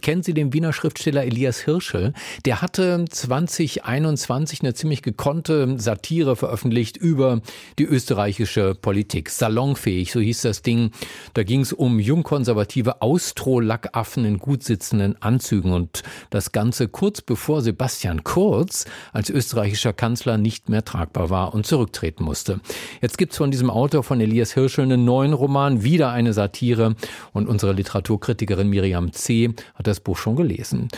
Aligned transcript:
Kennen 0.00 0.22
Sie 0.22 0.32
den 0.32 0.52
Wiener 0.52 0.72
Schriftsteller 0.72 1.24
Elias 1.24 1.58
Hirschel? 1.58 2.12
Der 2.44 2.62
hatte 2.62 3.04
2021 3.10 4.60
eine 4.60 4.72
ziemlich 4.72 5.02
gekonnte 5.02 5.74
Satire 5.80 6.36
veröffentlicht 6.36 6.96
über 6.96 7.40
die 7.80 7.84
österreichische 7.84 8.76
Politik. 8.76 9.28
Salonfähig, 9.28 10.12
so 10.12 10.20
hieß 10.20 10.42
das 10.42 10.62
Ding. 10.62 10.92
Da 11.34 11.42
ging 11.42 11.62
es 11.62 11.72
um 11.72 11.98
jungkonservative 11.98 13.02
Austrolackaffen 13.02 14.24
in 14.24 14.38
gut 14.38 14.62
sitzenden 14.62 15.20
Anzügen 15.20 15.72
und 15.72 16.04
das 16.30 16.52
Ganze 16.52 16.86
kurz 16.86 17.20
bevor 17.20 17.60
Sebastian 17.60 18.22
Kurz 18.22 18.84
als 19.12 19.30
österreichischer 19.30 19.94
Kanzler 19.94 20.38
nicht 20.38 20.68
mehr 20.68 20.84
tragbar 20.84 21.28
war 21.28 21.54
und 21.54 21.66
zurücktreten 21.66 22.22
musste. 22.22 22.60
Jetzt 23.02 23.18
gibt's 23.18 23.36
von 23.36 23.50
diesem 23.50 23.68
Autor 23.68 24.04
von 24.04 24.20
Elias 24.20 24.54
Hirschel 24.54 24.84
einen 24.84 25.04
neuen 25.04 25.32
Roman, 25.32 25.82
wieder 25.82 26.12
eine 26.12 26.32
Satire 26.32 26.94
und 27.32 27.48
unsere 27.48 27.72
Literaturkritikerin 27.72 28.68
Miriam 28.68 29.12
C. 29.12 29.54
hat 29.74 29.87
das 29.88 30.00
Buch 30.00 30.16
schon 30.16 30.36
gelesen. 30.36 30.88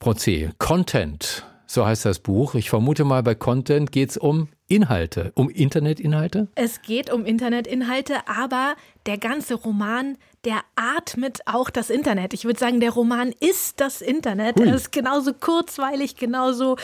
Frau 0.00 0.14
C., 0.14 0.50
Content, 0.58 1.44
so 1.66 1.86
heißt 1.86 2.04
das 2.04 2.18
Buch. 2.18 2.54
Ich 2.54 2.70
vermute 2.70 3.04
mal, 3.04 3.22
bei 3.22 3.34
Content 3.34 3.92
geht 3.92 4.10
es 4.10 4.16
um 4.16 4.48
Inhalte, 4.68 5.32
um 5.36 5.48
Internetinhalte? 5.48 6.48
Es 6.56 6.82
geht 6.82 7.12
um 7.12 7.24
Internetinhalte, 7.24 8.26
aber 8.26 8.74
der 9.06 9.16
ganze 9.16 9.54
Roman, 9.54 10.18
der 10.44 10.60
atmet 10.74 11.40
auch 11.46 11.70
das 11.70 11.88
Internet. 11.88 12.34
Ich 12.34 12.44
würde 12.44 12.58
sagen, 12.58 12.80
der 12.80 12.90
Roman 12.90 13.32
ist 13.38 13.80
das 13.80 14.02
Internet. 14.02 14.58
Hui. 14.58 14.66
Er 14.66 14.74
ist 14.74 14.90
genauso 14.90 15.32
kurzweilig, 15.34 16.16
genauso 16.16 16.76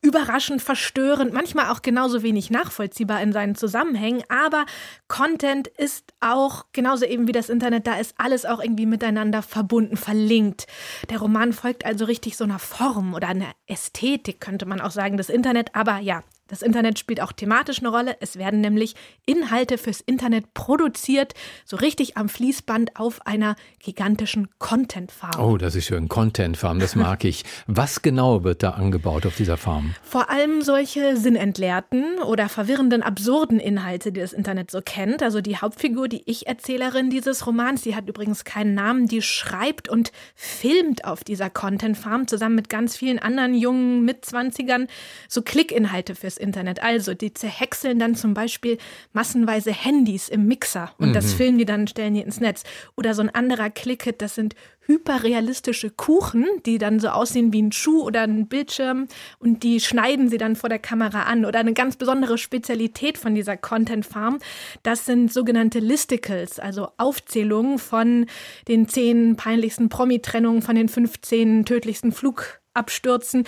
überraschend, 0.00 0.62
verstörend, 0.62 1.34
manchmal 1.34 1.70
auch 1.70 1.82
genauso 1.82 2.22
wenig 2.22 2.50
nachvollziehbar 2.50 3.20
in 3.20 3.32
seinen 3.32 3.54
Zusammenhängen. 3.54 4.22
Aber 4.30 4.64
Content 5.08 5.68
ist 5.68 6.14
auch 6.20 6.64
genauso 6.72 7.04
eben 7.04 7.28
wie 7.28 7.32
das 7.32 7.50
Internet, 7.50 7.86
da 7.86 7.98
ist 7.98 8.14
alles 8.16 8.46
auch 8.46 8.62
irgendwie 8.62 8.86
miteinander 8.86 9.42
verbunden, 9.42 9.98
verlinkt. 9.98 10.66
Der 11.10 11.18
Roman 11.18 11.52
folgt 11.52 11.84
also 11.84 12.06
richtig 12.06 12.36
so 12.38 12.44
einer 12.44 12.58
Form 12.58 13.12
oder 13.12 13.28
einer 13.28 13.52
Ästhetik, 13.66 14.40
könnte 14.40 14.64
man 14.64 14.80
auch 14.80 14.90
sagen, 14.90 15.18
des 15.18 15.28
Internet. 15.28 15.74
Aber 15.74 15.98
ja, 15.98 16.22
das 16.48 16.62
Internet 16.62 16.98
spielt 16.98 17.20
auch 17.20 17.32
thematisch 17.32 17.80
eine 17.80 17.88
Rolle. 17.88 18.16
Es 18.20 18.36
werden 18.36 18.60
nämlich 18.60 18.94
Inhalte 19.26 19.78
fürs 19.78 20.00
Internet 20.00 20.54
produziert, 20.54 21.34
so 21.64 21.76
richtig 21.76 22.16
am 22.16 22.28
Fließband 22.28 22.96
auf 22.96 23.26
einer 23.26 23.56
gigantischen 23.80 24.48
Content-Farm. 24.58 25.40
Oh, 25.40 25.56
das 25.56 25.74
ist 25.74 25.86
schön. 25.86 26.08
Content-Farm, 26.08 26.78
das 26.78 26.94
mag 26.94 27.24
ich. 27.24 27.44
Was 27.66 28.02
genau 28.02 28.44
wird 28.44 28.62
da 28.62 28.70
angebaut 28.70 29.26
auf 29.26 29.36
dieser 29.36 29.56
Farm? 29.56 29.94
Vor 30.02 30.30
allem 30.30 30.62
solche 30.62 31.16
sinnentleerten 31.16 32.18
oder 32.20 32.48
verwirrenden, 32.48 33.02
absurden 33.02 33.58
Inhalte, 33.58 34.12
die 34.12 34.20
das 34.20 34.32
Internet 34.32 34.70
so 34.70 34.80
kennt. 34.84 35.22
Also 35.22 35.40
die 35.40 35.56
Hauptfigur, 35.56 36.08
die 36.08 36.22
Ich-Erzählerin 36.26 37.10
dieses 37.10 37.46
Romans, 37.46 37.82
die 37.82 37.96
hat 37.96 38.08
übrigens 38.08 38.44
keinen 38.44 38.74
Namen, 38.74 39.06
die 39.06 39.22
schreibt 39.22 39.88
und 39.88 40.12
filmt 40.34 41.04
auf 41.04 41.24
dieser 41.24 41.50
Content-Farm 41.50 42.28
zusammen 42.28 42.54
mit 42.54 42.68
ganz 42.68 42.96
vielen 42.96 43.18
anderen 43.18 43.54
jungen 43.54 44.04
Mitzwanzigern 44.04 44.86
so 45.28 45.42
Klickinhalte 45.42 46.14
fürs 46.14 46.35
das 46.36 46.42
Internet. 46.42 46.82
Also, 46.82 47.14
die 47.14 47.32
zerhäckseln 47.32 47.98
dann 47.98 48.14
zum 48.14 48.34
Beispiel 48.34 48.78
massenweise 49.12 49.72
Handys 49.72 50.28
im 50.28 50.46
Mixer 50.46 50.92
und 50.98 51.10
mhm. 51.10 51.12
das 51.12 51.34
filmen 51.34 51.58
die 51.58 51.64
dann, 51.64 51.86
stellen 51.86 52.14
die 52.14 52.20
ins 52.20 52.40
Netz. 52.40 52.62
Oder 52.96 53.14
so 53.14 53.22
ein 53.22 53.34
anderer 53.34 53.70
Clicket, 53.70 54.22
das 54.22 54.34
sind 54.34 54.54
hyperrealistische 54.86 55.90
Kuchen, 55.90 56.46
die 56.64 56.78
dann 56.78 57.00
so 57.00 57.08
aussehen 57.08 57.52
wie 57.52 57.62
ein 57.62 57.72
Schuh 57.72 58.02
oder 58.02 58.22
ein 58.22 58.46
Bildschirm 58.46 59.08
und 59.38 59.64
die 59.64 59.80
schneiden 59.80 60.28
sie 60.28 60.38
dann 60.38 60.54
vor 60.54 60.68
der 60.68 60.78
Kamera 60.78 61.22
an. 61.22 61.44
Oder 61.44 61.58
eine 61.58 61.72
ganz 61.72 61.96
besondere 61.96 62.38
Spezialität 62.38 63.18
von 63.18 63.34
dieser 63.34 63.56
Content 63.56 64.06
Farm, 64.06 64.38
das 64.82 65.04
sind 65.04 65.32
sogenannte 65.32 65.80
Listicles, 65.80 66.58
also 66.58 66.88
Aufzählungen 66.98 67.78
von 67.78 68.26
den 68.68 68.88
zehn 68.88 69.36
peinlichsten 69.36 69.88
Promi-Trennungen, 69.88 70.62
von 70.62 70.76
den 70.76 70.88
15 70.88 71.64
tödlichsten 71.64 72.12
Flugabstürzen. 72.12 73.44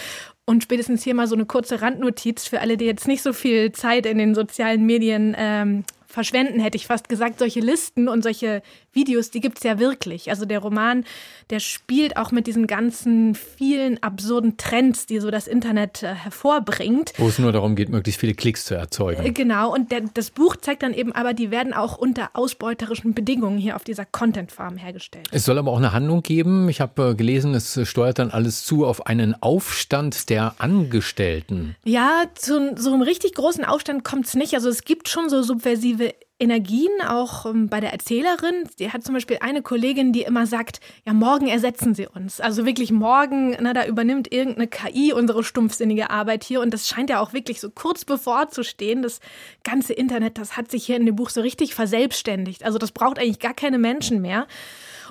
Und 0.49 0.63
spätestens 0.63 1.05
hier 1.05 1.15
mal 1.15 1.27
so 1.27 1.35
eine 1.35 1.45
kurze 1.45 1.83
Randnotiz 1.83 2.47
für 2.47 2.63
alle, 2.63 2.79
die 2.79 2.87
jetzt 2.87 3.07
nicht 3.07 3.23
so 3.23 3.35
viel 3.35 3.71
Zeit 3.73 4.07
in 4.07 4.17
den 4.17 4.35
sozialen 4.35 4.87
Medien 4.87 5.37
ähm, 5.37 5.85
verschwenden, 6.09 6.59
hätte 6.59 6.77
ich 6.77 6.87
fast 6.87 7.09
gesagt. 7.09 7.39
Solche 7.39 7.61
Listen 7.61 8.09
und 8.09 8.23
solche 8.23 8.63
Videos, 8.93 9.31
die 9.31 9.41
gibt 9.41 9.59
es 9.59 9.65
ja 9.65 9.79
wirklich. 9.79 10.31
Also 10.31 10.47
der 10.47 10.59
Roman, 10.59 11.05
der 11.51 11.61
spielt 11.61 12.17
auch 12.17 12.33
mit 12.33 12.47
diesen 12.47 12.67
ganzen 12.67 13.35
vielen 13.35 14.03
absurden 14.03 14.57
Trends, 14.57 15.07
die 15.07 15.21
so 15.21 15.31
das 15.31 15.47
Internet 15.47 16.03
äh, 16.03 16.15
hervorbringt. 16.15 17.13
Wo 17.19 17.29
es 17.29 17.39
nur 17.39 17.53
darum 17.53 17.77
geht, 17.77 17.91
möglichst 17.91 18.21
viele 18.21 18.35
Klicks 18.35 18.65
zu 18.65 18.75
erzeugen. 18.75 19.25
Äh, 19.25 19.33
genau, 19.33 19.73
und 19.73 19.93
der, 19.93 20.01
das 20.15 20.31
Buch 20.31 20.57
zeigt 20.57 20.83
dann 20.83 20.95
eben 20.95 21.13
aber, 21.13 21.35
die 21.35 21.51
werden 21.51 21.75
auch 21.75 21.99
unter 21.99 22.31
ausbeuterischen 22.33 23.13
Bedingungen 23.13 23.59
hier 23.59 23.77
auf 23.77 23.85
dieser 23.85 24.07
Content-Farm 24.07 24.79
hergestellt. 24.79 25.29
Es 25.31 25.45
soll 25.45 25.59
aber 25.59 25.71
auch 25.71 25.79
eine 25.79 25.93
Handlung 25.93 26.23
geben. 26.23 26.69
Ich 26.71 26.81
habe 26.81 27.11
äh, 27.11 27.15
gelesen, 27.15 27.55
es 27.55 27.79
steuert 27.87 28.19
dann 28.19 28.31
alles 28.31 28.65
zu 28.65 28.87
auf 28.87 29.07
einen 29.07 29.41
Aufstand 29.43 30.31
der 30.31 30.55
Angestellten. 30.59 31.77
Ja, 31.85 32.25
zu 32.35 32.75
so 32.77 32.93
einem 32.93 33.03
richtig 33.03 33.35
großen 33.35 33.65
Aufstand 33.65 34.05
kommt 34.05 34.27
es 34.27 34.35
nicht. 34.35 34.55
Also 34.55 34.71
es 34.71 34.85
gibt 34.85 35.09
schon 35.09 35.29
so 35.29 35.43
subversive 35.43 36.08
Energien, 36.41 36.91
auch 37.07 37.47
ähm, 37.47 37.69
bei 37.69 37.81
der 37.81 37.93
Erzählerin. 37.93 38.65
Die 38.79 38.93
hat 38.93 39.03
zum 39.03 39.15
Beispiel 39.15 39.39
eine 39.41 39.63
Kollegin, 39.63 40.13
die 40.13 40.23
immer 40.23 40.47
sagt, 40.47 40.81
ja, 41.05 41.13
morgen 41.13 41.49
ersetzen 41.49 41.95
sie 41.95 42.07
uns. 42.07 42.41
Also 42.41 42.65
wirklich 42.65 42.93
morgen, 42.93 43.57
na, 43.61 43.73
da 43.73 43.87
übernimmt 43.87 44.33
irgendeine 44.33 44.69
KI 44.69 45.13
unsere 45.13 45.43
stumpfsinnige 45.43 46.11
Arbeit 46.11 46.45
hier. 46.45 46.61
Und 46.61 46.73
das 46.73 46.87
scheint 46.87 47.11
ja 47.11 47.21
auch 47.21 47.33
wirklich 47.33 47.61
so 47.61 47.71
kurz 47.71 48.05
bevor 48.05 48.49
zu 48.49 48.63
stehen. 48.63 49.03
Das 49.03 49.21
ganze 49.65 49.93
Internet, 49.93 50.39
das 50.39 50.57
hat 50.57 50.71
sich 50.71 50.87
hier 50.87 50.97
in 50.97 51.07
dem 51.07 51.17
Buch 51.17 51.31
so 51.31 51.41
richtig 51.41 51.75
verselbstständigt. 51.75 52.65
Also 52.65 52.79
das 52.79 52.93
braucht 52.93 53.19
eigentlich 53.19 53.41
gar 53.41 53.55
keine 53.55 53.79
Menschen 53.79 54.21
mehr. 54.21 54.47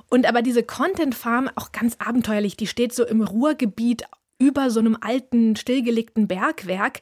Und 0.09 0.25
aber 0.25 0.41
diese 0.41 0.63
Content 0.63 1.13
Farm, 1.13 1.49
auch 1.55 1.73
ganz 1.73 1.97
abenteuerlich, 1.99 2.55
die 2.55 2.67
steht 2.67 2.93
so 2.93 3.05
im 3.05 3.21
Ruhrgebiet 3.21 4.03
über 4.39 4.69
so 4.69 4.79
einem 4.79 4.97
alten, 5.01 5.55
stillgelegten 5.55 6.27
Bergwerk 6.27 7.01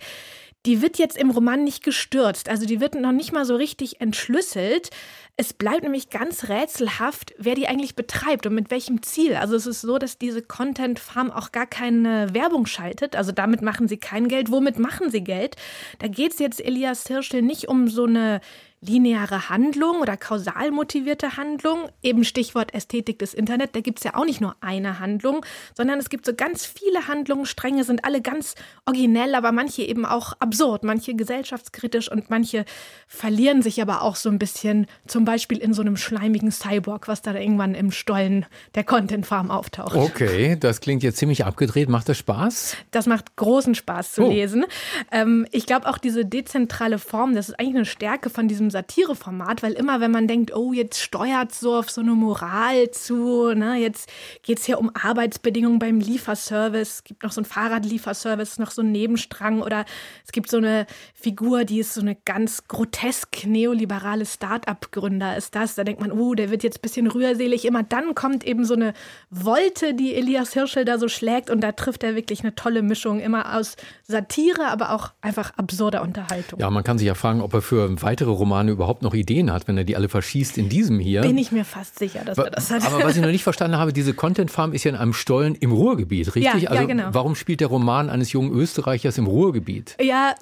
die 0.65 0.81
wird 0.81 0.97
jetzt 0.97 1.17
im 1.17 1.29
Roman 1.29 1.63
nicht 1.63 1.83
gestürzt. 1.83 2.49
Also 2.49 2.65
die 2.65 2.79
wird 2.79 2.95
noch 2.95 3.11
nicht 3.11 3.31
mal 3.31 3.45
so 3.45 3.55
richtig 3.55 4.01
entschlüsselt. 4.01 4.89
Es 5.37 5.53
bleibt 5.53 5.83
nämlich 5.83 6.09
ganz 6.09 6.49
rätselhaft, 6.49 7.33
wer 7.37 7.55
die 7.55 7.67
eigentlich 7.67 7.95
betreibt 7.95 8.45
und 8.47 8.55
mit 8.55 8.71
welchem 8.71 9.03
Ziel. 9.03 9.35
Also 9.35 9.55
es 9.55 9.67
ist 9.67 9.81
so, 9.81 9.97
dass 9.97 10.17
diese 10.17 10.41
Content 10.41 10.97
Farm 10.99 11.29
auch 11.29 11.51
gar 11.51 11.67
keine 11.67 12.33
Werbung 12.33 12.65
schaltet. 12.65 13.15
Also 13.15 13.31
damit 13.31 13.61
machen 13.61 13.87
sie 13.87 13.97
kein 13.97 14.27
Geld. 14.27 14.49
Womit 14.49 14.79
machen 14.79 15.11
sie 15.11 15.23
Geld? 15.23 15.55
Da 15.99 16.07
geht 16.07 16.33
es 16.33 16.39
jetzt 16.39 16.63
Elias 16.63 17.05
Hirschel 17.07 17.41
nicht 17.41 17.67
um 17.67 17.87
so 17.87 18.05
eine 18.05 18.41
lineare 18.85 19.49
Handlung 19.49 20.01
oder 20.01 20.17
kausal 20.17 20.71
motivierte 20.71 21.37
Handlung, 21.37 21.89
eben 22.01 22.23
Stichwort 22.23 22.73
Ästhetik 22.73 23.19
des 23.19 23.33
Internet, 23.33 23.75
da 23.75 23.81
gibt 23.81 23.99
es 23.99 24.03
ja 24.03 24.15
auch 24.15 24.25
nicht 24.25 24.41
nur 24.41 24.55
eine 24.61 24.99
Handlung, 24.99 25.45
sondern 25.75 25.99
es 25.99 26.09
gibt 26.09 26.25
so 26.25 26.33
ganz 26.33 26.65
viele 26.65 27.07
Handlungsstränge, 27.07 27.83
sind 27.83 28.05
alle 28.05 28.21
ganz 28.21 28.55
originell, 28.85 29.35
aber 29.35 29.51
manche 29.51 29.83
eben 29.83 30.05
auch 30.05 30.33
absurd, 30.39 30.83
manche 30.83 31.15
gesellschaftskritisch 31.15 32.11
und 32.11 32.29
manche 32.29 32.65
verlieren 33.07 33.61
sich 33.61 33.81
aber 33.81 34.01
auch 34.01 34.15
so 34.15 34.29
ein 34.29 34.39
bisschen, 34.39 34.87
zum 35.07 35.25
Beispiel 35.25 35.57
in 35.57 35.73
so 35.73 35.81
einem 35.81 35.97
schleimigen 35.97 36.51
Cyborg, 36.51 37.07
was 37.07 37.21
da 37.21 37.33
irgendwann 37.33 37.75
im 37.75 37.91
Stollen 37.91 38.45
der 38.75 38.83
Content 38.83 39.25
Farm 39.25 39.51
auftaucht. 39.51 39.95
Okay, 39.95 40.57
das 40.59 40.81
klingt 40.81 41.03
jetzt 41.03 41.17
ziemlich 41.17 41.45
abgedreht. 41.45 41.89
Macht 41.89 42.09
das 42.09 42.17
Spaß? 42.17 42.77
Das 42.91 43.05
macht 43.05 43.35
großen 43.35 43.75
Spaß 43.75 44.13
zu 44.13 44.23
oh. 44.23 44.29
lesen. 44.29 44.65
Ähm, 45.11 45.47
ich 45.51 45.65
glaube 45.65 45.87
auch 45.87 45.97
diese 45.97 46.25
dezentrale 46.25 46.99
Form, 46.99 47.35
das 47.35 47.49
ist 47.49 47.59
eigentlich 47.59 47.75
eine 47.75 47.85
Stärke 47.85 48.29
von 48.29 48.47
diesem 48.47 48.69
Satireformat, 48.75 49.63
weil 49.63 49.71
immer, 49.73 50.01
wenn 50.01 50.11
man 50.11 50.27
denkt, 50.27 50.53
oh, 50.53 50.73
jetzt 50.73 51.01
steuert 51.01 51.53
so 51.53 51.75
auf 51.75 51.89
so 51.89 52.01
eine 52.01 52.11
Moral 52.11 52.91
zu, 52.91 53.53
ne, 53.53 53.77
jetzt 53.77 54.09
geht 54.43 54.59
es 54.59 54.65
hier 54.65 54.79
um 54.79 54.91
Arbeitsbedingungen 54.93 55.79
beim 55.79 56.01
Lieferservice, 56.01 56.95
es 56.95 57.03
gibt 57.05 57.23
noch 57.23 57.31
so 57.31 57.39
einen 57.39 57.45
Fahrradlieferservice, 57.45 58.59
noch 58.59 58.71
so 58.71 58.81
einen 58.81 58.91
Nebenstrang 58.91 59.61
oder 59.61 59.85
es 60.25 60.33
gibt 60.33 60.49
so 60.49 60.57
eine 60.57 60.87
Figur, 61.13 61.63
die 61.63 61.79
ist 61.79 61.93
so 61.93 62.01
eine 62.01 62.15
ganz 62.25 62.67
grotesk 62.67 63.45
neoliberale 63.45 64.25
Start-up-Gründer 64.25 65.37
ist 65.37 65.55
das. 65.55 65.75
Da 65.75 65.83
denkt 65.83 66.01
man, 66.01 66.11
oh, 66.11 66.35
der 66.35 66.51
wird 66.51 66.63
jetzt 66.63 66.79
ein 66.79 66.81
bisschen 66.81 67.07
rührselig. 67.07 67.65
Immer 67.65 67.83
dann 67.83 68.13
kommt 68.13 68.43
eben 68.43 68.65
so 68.65 68.73
eine 68.73 68.93
Wolte, 69.29 69.93
die 69.93 70.13
Elias 70.13 70.53
Hirschel 70.53 70.85
da 70.85 70.99
so 70.99 71.07
schlägt 71.07 71.49
und 71.49 71.61
da 71.61 71.71
trifft 71.71 72.03
er 72.03 72.15
wirklich 72.15 72.41
eine 72.41 72.55
tolle 72.55 72.81
Mischung, 72.81 73.19
immer 73.19 73.57
aus 73.57 73.75
Satire, 74.03 74.67
aber 74.67 74.91
auch 74.91 75.13
einfach 75.21 75.53
absurder 75.57 76.01
Unterhaltung. 76.01 76.59
Ja, 76.59 76.69
man 76.69 76.83
kann 76.83 76.97
sich 76.97 77.07
ja 77.07 77.15
fragen, 77.15 77.41
ob 77.41 77.53
er 77.53 77.61
für 77.61 78.01
weitere 78.01 78.31
Romane 78.31 78.64
Romane 78.65 78.71
überhaupt 78.71 79.01
noch 79.01 79.13
Ideen 79.13 79.51
hat, 79.51 79.67
wenn 79.67 79.77
er 79.77 79.83
die 79.83 79.95
alle 79.95 80.09
verschießt 80.09 80.57
in 80.57 80.69
diesem 80.69 80.99
hier. 80.99 81.21
Bin 81.21 81.37
ich 81.37 81.51
mir 81.51 81.65
fast 81.65 81.99
sicher, 81.99 82.23
dass 82.25 82.37
er 82.37 82.49
das 82.49 82.71
hat. 82.71 82.85
Aber 82.85 83.03
was 83.03 83.15
ich 83.15 83.21
noch 83.21 83.29
nicht 83.31 83.43
verstanden 83.43 83.77
habe, 83.77 83.93
diese 83.93 84.13
Content 84.13 84.51
Farm 84.51 84.73
ist 84.73 84.83
ja 84.83 84.91
in 84.91 84.97
einem 84.97 85.13
Stollen 85.13 85.55
im 85.55 85.71
Ruhrgebiet, 85.71 86.27
richtig? 86.35 86.43
Ja, 86.43 86.69
also 86.69 86.81
ja, 86.81 86.87
genau. 86.87 87.09
warum 87.11 87.35
spielt 87.35 87.61
der 87.61 87.67
Roman 87.67 88.09
eines 88.09 88.31
jungen 88.31 88.51
Österreichers 88.51 89.17
im 89.17 89.27
Ruhrgebiet? 89.27 89.95
Ja, 90.01 90.35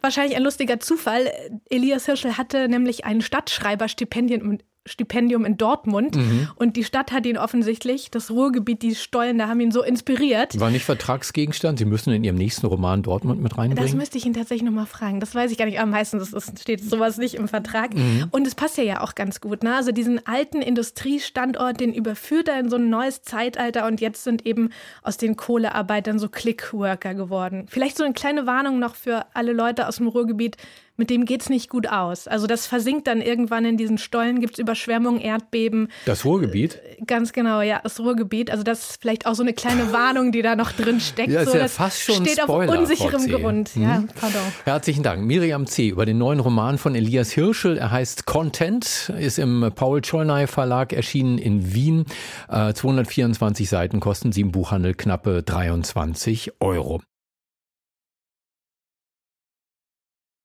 wahrscheinlich 0.00 0.36
ein 0.36 0.42
lustiger 0.42 0.80
Zufall. 0.80 1.30
Elias 1.70 2.06
Hirschel 2.06 2.36
hatte 2.36 2.68
nämlich 2.68 3.04
ein 3.04 3.20
Stadtschreiberstipendium 3.20 4.58
Stipendium 4.88 5.44
in 5.44 5.56
Dortmund. 5.56 6.16
Mhm. 6.16 6.48
Und 6.56 6.76
die 6.76 6.84
Stadt 6.84 7.12
hat 7.12 7.26
ihn 7.26 7.38
offensichtlich, 7.38 8.10
das 8.10 8.30
Ruhrgebiet, 8.30 8.82
die 8.82 8.94
Stollen, 8.94 9.38
da 9.38 9.48
haben 9.48 9.60
ihn 9.60 9.70
so 9.70 9.82
inspiriert. 9.82 10.58
War 10.58 10.70
nicht 10.70 10.84
Vertragsgegenstand? 10.84 11.78
Sie 11.78 11.84
müssen 11.84 12.12
in 12.12 12.24
Ihrem 12.24 12.36
nächsten 12.36 12.66
Roman 12.66 13.02
Dortmund 13.02 13.42
mit 13.42 13.56
reinbringen? 13.56 13.84
Das 13.84 13.94
müsste 13.94 14.18
ich 14.18 14.26
ihn 14.26 14.34
tatsächlich 14.34 14.64
nochmal 14.64 14.86
fragen. 14.86 15.20
Das 15.20 15.34
weiß 15.34 15.50
ich 15.52 15.58
gar 15.58 15.66
nicht. 15.66 15.78
Aber 15.78 15.90
meistens 15.90 16.34
steht 16.60 16.82
sowas 16.82 17.18
nicht 17.18 17.34
im 17.34 17.48
Vertrag. 17.48 17.94
Mhm. 17.94 18.26
Und 18.30 18.46
es 18.46 18.54
passt 18.54 18.76
ja 18.78 18.84
ja 18.84 19.00
auch 19.02 19.14
ganz 19.14 19.40
gut. 19.40 19.62
Ne? 19.62 19.74
Also 19.74 19.92
diesen 19.92 20.26
alten 20.26 20.62
Industriestandort, 20.62 21.80
den 21.80 21.92
überführt 21.92 22.48
er 22.48 22.58
in 22.58 22.70
so 22.70 22.76
ein 22.76 22.90
neues 22.90 23.22
Zeitalter. 23.22 23.86
Und 23.86 24.00
jetzt 24.00 24.24
sind 24.24 24.46
eben 24.46 24.70
aus 25.02 25.16
den 25.16 25.36
Kohlearbeitern 25.36 26.18
so 26.18 26.28
Clickworker 26.28 27.14
geworden. 27.14 27.66
Vielleicht 27.68 27.96
so 27.96 28.04
eine 28.04 28.14
kleine 28.14 28.46
Warnung 28.46 28.78
noch 28.78 28.94
für 28.94 29.26
alle 29.34 29.52
Leute 29.52 29.86
aus 29.86 29.96
dem 29.96 30.08
Ruhrgebiet 30.08 30.56
mit 30.98 31.10
dem 31.10 31.24
geht 31.24 31.42
es 31.42 31.48
nicht 31.48 31.70
gut 31.70 31.88
aus. 31.88 32.26
Also 32.28 32.46
das 32.46 32.66
versinkt 32.66 33.06
dann 33.06 33.22
irgendwann 33.22 33.64
in 33.64 33.76
diesen 33.76 33.98
Stollen, 33.98 34.40
gibt 34.40 34.54
es 34.54 34.58
Überschwemmungen, 34.58 35.20
Erdbeben. 35.20 35.88
Das 36.04 36.24
Ruhrgebiet? 36.24 36.76
Äh, 36.76 37.04
ganz 37.06 37.32
genau, 37.32 37.60
ja, 37.60 37.80
das 37.82 38.00
Ruhrgebiet. 38.00 38.50
Also 38.50 38.64
das 38.64 38.90
ist 38.90 39.00
vielleicht 39.00 39.26
auch 39.26 39.34
so 39.34 39.42
eine 39.42 39.54
kleine 39.54 39.92
Warnung, 39.92 40.32
die 40.32 40.42
da 40.42 40.56
noch 40.56 40.72
drin 40.72 41.00
steckt. 41.00 41.30
Ja, 41.30 41.42
ist 41.42 41.50
so, 41.50 41.56
ja 41.56 41.62
das 41.62 41.74
fast 41.74 42.02
schon 42.02 42.26
steht 42.26 42.40
Spoiler, 42.40 42.72
auf 42.72 42.78
unsicherem 42.78 43.26
Grund. 43.28 43.76
Mhm. 43.76 43.82
Ja, 43.82 44.04
pardon. 44.20 44.42
Herzlichen 44.64 45.02
Dank. 45.04 45.24
Miriam 45.24 45.66
C. 45.66 45.88
über 45.88 46.04
den 46.04 46.18
neuen 46.18 46.40
Roman 46.40 46.78
von 46.78 46.94
Elias 46.94 47.30
Hirschel. 47.30 47.78
Er 47.78 47.92
heißt 47.92 48.26
Content, 48.26 49.12
ist 49.18 49.38
im 49.38 49.70
Paul 49.74 50.00
Cholnay 50.00 50.46
Verlag 50.48 50.92
erschienen 50.92 51.38
in 51.38 51.72
Wien. 51.74 52.06
224 52.48 53.66
äh, 53.66 53.68
Seiten 53.68 54.00
kosten 54.00 54.32
sie 54.32 54.40
im 54.40 54.50
Buchhandel 54.50 54.94
knappe 54.94 55.44
23 55.44 56.52
Euro. 56.60 57.00